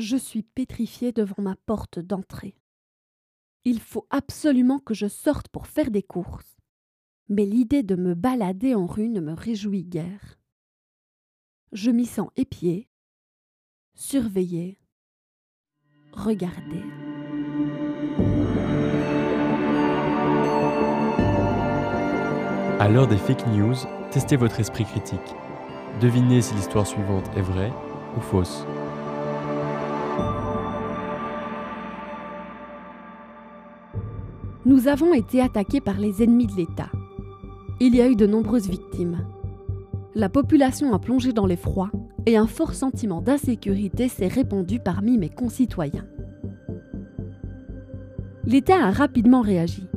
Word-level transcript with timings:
Je 0.00 0.16
suis 0.16 0.42
pétrifiée 0.42 1.12
devant 1.12 1.42
ma 1.42 1.56
porte 1.66 1.98
d'entrée. 1.98 2.56
Il 3.66 3.80
faut 3.80 4.06
absolument 4.08 4.78
que 4.78 4.94
je 4.94 5.08
sorte 5.08 5.48
pour 5.48 5.66
faire 5.66 5.90
des 5.90 6.02
courses. 6.02 6.56
Mais 7.28 7.44
l'idée 7.44 7.82
de 7.82 7.96
me 7.96 8.14
balader 8.14 8.74
en 8.74 8.86
rue 8.86 9.10
ne 9.10 9.20
me 9.20 9.34
réjouit 9.34 9.84
guère. 9.84 10.38
Je 11.72 11.90
m'y 11.90 12.06
sens 12.06 12.30
épiée, 12.36 12.88
surveillée, 13.94 14.78
regardée. 16.14 16.82
À 22.78 22.88
l'heure 22.88 23.06
des 23.06 23.18
fake 23.18 23.46
news, 23.48 23.76
testez 24.10 24.36
votre 24.36 24.60
esprit 24.60 24.86
critique. 24.86 25.20
Devinez 26.00 26.40
si 26.40 26.54
l'histoire 26.54 26.86
suivante 26.86 27.28
est 27.36 27.42
vraie 27.42 27.72
ou 28.16 28.20
fausse. 28.22 28.64
Nous 34.70 34.86
avons 34.86 35.14
été 35.14 35.40
attaqués 35.40 35.80
par 35.80 35.98
les 35.98 36.22
ennemis 36.22 36.46
de 36.46 36.54
l'État. 36.54 36.90
Il 37.80 37.96
y 37.96 38.00
a 38.00 38.08
eu 38.08 38.14
de 38.14 38.24
nombreuses 38.24 38.68
victimes. 38.68 39.26
La 40.14 40.28
population 40.28 40.94
a 40.94 41.00
plongé 41.00 41.32
dans 41.32 41.44
l'effroi 41.44 41.90
et 42.24 42.36
un 42.36 42.46
fort 42.46 42.74
sentiment 42.74 43.20
d'insécurité 43.20 44.06
s'est 44.06 44.28
répandu 44.28 44.78
parmi 44.78 45.18
mes 45.18 45.28
concitoyens. 45.28 46.06
L'État 48.44 48.76
a 48.76 48.92
rapidement 48.92 49.40
réagi. 49.40 49.88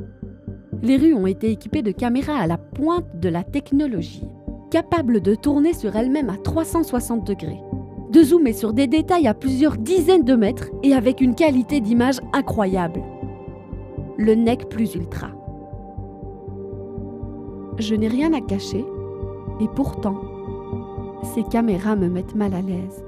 Les 0.82 0.96
rues 0.96 1.14
ont 1.14 1.28
été 1.28 1.52
équipées 1.52 1.82
de 1.82 1.92
caméras 1.92 2.38
à 2.38 2.48
la 2.48 2.58
pointe 2.58 3.20
de 3.20 3.28
la 3.28 3.44
technologie, 3.44 4.26
capables 4.72 5.20
de 5.20 5.36
tourner 5.36 5.72
sur 5.72 5.94
elles-mêmes 5.94 6.30
à 6.30 6.36
360 6.36 7.24
degrés, 7.24 7.60
de 8.10 8.24
zoomer 8.24 8.52
sur 8.52 8.72
des 8.72 8.88
détails 8.88 9.28
à 9.28 9.34
plusieurs 9.34 9.76
dizaines 9.76 10.24
de 10.24 10.34
mètres 10.34 10.72
et 10.82 10.94
avec 10.94 11.20
une 11.20 11.36
qualité 11.36 11.80
d'image 11.80 12.18
incroyable 12.32 13.00
le 14.16 14.34
nec 14.34 14.68
plus 14.68 14.94
ultra. 14.94 15.28
Je 17.78 17.94
n'ai 17.94 18.08
rien 18.08 18.32
à 18.32 18.40
cacher, 18.40 18.84
et 19.60 19.68
pourtant, 19.74 20.20
ces 21.34 21.42
caméras 21.42 21.96
me 21.96 22.08
mettent 22.08 22.36
mal 22.36 22.54
à 22.54 22.62
l'aise. 22.62 23.04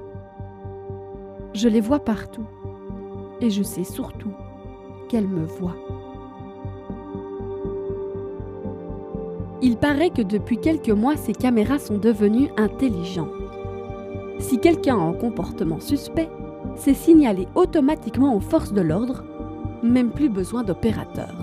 Je 1.53 1.69
les 1.69 1.81
vois 1.81 2.01
partout, 2.01 2.47
et 3.41 3.51
je 3.51 3.63
sais 3.63 3.85
surtout 3.85 4.33
qu'elles 5.09 5.29
me 5.29 5.45
voient. 5.45 5.77
Il 9.63 9.77
paraît 9.77 10.11
que 10.11 10.23
depuis 10.23 10.59
quelques 10.59 10.91
mois, 10.91 11.17
ces 11.17 11.33
caméras 11.33 11.79
sont 11.79 11.99
devenues 11.99 12.51
intelligentes. 12.57 13.31
Si 14.39 14.59
quelqu'un 14.59 14.99
a 14.99 15.03
un 15.03 15.15
comportement 15.15 15.81
suspect, 15.81 16.29
c'est 16.75 16.95
signalé 16.95 17.49
automatiquement 17.55 18.37
aux 18.37 18.41
forces 18.41 18.73
de 18.73 18.83
l'ordre 18.83 19.25
même 19.91 20.11
plus 20.11 20.29
besoin 20.29 20.63
d'opérateur. 20.63 21.35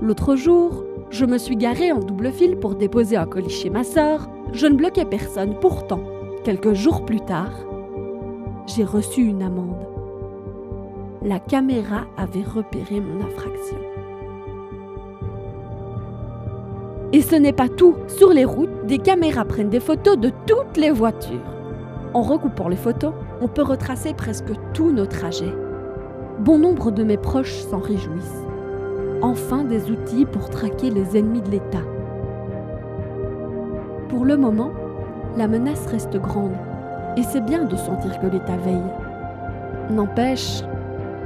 L'autre 0.00 0.36
jour, 0.36 0.84
je 1.10 1.24
me 1.24 1.38
suis 1.38 1.56
garée 1.56 1.90
en 1.90 2.00
double 2.00 2.30
fil 2.30 2.56
pour 2.56 2.74
déposer 2.74 3.16
un 3.16 3.26
colis 3.26 3.50
chez 3.50 3.70
ma 3.70 3.82
sœur. 3.82 4.28
Je 4.52 4.66
ne 4.66 4.76
bloquais 4.76 5.04
personne. 5.04 5.54
Pourtant, 5.60 6.00
quelques 6.44 6.74
jours 6.74 7.04
plus 7.04 7.20
tard, 7.20 7.52
j'ai 8.66 8.84
reçu 8.84 9.22
une 9.22 9.42
amende. 9.42 9.86
La 11.22 11.40
caméra 11.40 12.06
avait 12.16 12.44
repéré 12.44 13.00
mon 13.00 13.24
infraction. 13.24 13.78
Et 17.12 17.22
ce 17.22 17.34
n'est 17.34 17.52
pas 17.52 17.68
tout. 17.68 17.96
Sur 18.06 18.32
les 18.32 18.44
routes, 18.44 18.86
des 18.86 18.98
caméras 18.98 19.46
prennent 19.46 19.70
des 19.70 19.80
photos 19.80 20.18
de 20.18 20.30
toutes 20.46 20.76
les 20.76 20.90
voitures. 20.90 21.40
En 22.14 22.22
recoupant 22.22 22.68
les 22.68 22.76
photos, 22.76 23.14
on 23.40 23.48
peut 23.48 23.62
retracer 23.62 24.14
presque 24.14 24.52
tous 24.74 24.92
nos 24.92 25.06
trajets. 25.06 25.54
Bon 26.40 26.56
nombre 26.56 26.92
de 26.92 27.02
mes 27.02 27.16
proches 27.16 27.62
s'en 27.64 27.80
réjouissent. 27.80 28.46
Enfin 29.22 29.64
des 29.64 29.90
outils 29.90 30.24
pour 30.24 30.48
traquer 30.50 30.88
les 30.88 31.16
ennemis 31.16 31.42
de 31.42 31.50
l'État. 31.50 31.82
Pour 34.08 34.24
le 34.24 34.36
moment, 34.36 34.70
la 35.36 35.48
menace 35.48 35.84
reste 35.86 36.16
grande 36.16 36.56
et 37.16 37.24
c'est 37.24 37.40
bien 37.40 37.64
de 37.64 37.74
sentir 37.74 38.20
que 38.20 38.26
l'État 38.28 38.56
veille. 38.56 38.92
N'empêche, 39.90 40.62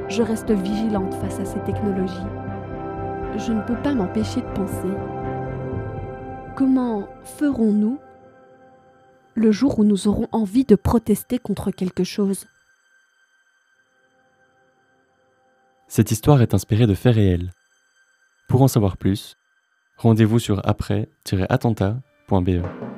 je 0.09 0.23
reste 0.23 0.51
vigilante 0.51 1.13
face 1.15 1.41
à 1.41 1.45
ces 1.45 1.61
technologies. 1.61 2.17
Je 3.37 3.53
ne 3.53 3.61
peux 3.63 3.81
pas 3.83 3.93
m'empêcher 3.93 4.41
de 4.41 4.53
penser. 4.55 4.97
Comment 6.57 7.07
ferons-nous 7.23 7.99
le 9.35 9.53
jour 9.53 9.79
où 9.79 9.85
nous 9.85 10.09
aurons 10.09 10.29
envie 10.33 10.65
de 10.65 10.75
protester 10.75 11.39
contre 11.39 11.71
quelque 11.71 12.05
chose? 12.05 12.47
Cette 15.95 16.11
histoire 16.11 16.41
est 16.41 16.55
inspirée 16.55 16.87
de 16.87 16.95
faits 16.95 17.17
réels. 17.17 17.51
Pour 18.49 18.63
en 18.63 18.69
savoir 18.69 18.97
plus, 18.97 19.37
rendez-vous 19.99 20.39
sur 20.39 20.67
après-attentat.be. 20.67 22.92